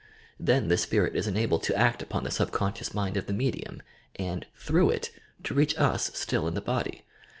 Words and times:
Then 0.39 0.67
the 0.67 0.77
spirit 0.77 1.15
is 1.15 1.27
enabled 1.27 1.61
to 1.61 1.75
aet 1.77 2.01
upon 2.01 2.23
the 2.23 2.31
subconscious 2.31 2.95
mind 2.95 3.17
of 3.17 3.27
the 3.27 3.33
medium 3.33 3.83
and, 4.15 4.47
through 4.57 4.89
it, 4.89 5.11
to 5.43 5.53
reach 5.53 5.77
us 5.77 6.09
still 6.15 6.47
in 6.47 6.55
the 6.55 6.59
body. 6.59 7.03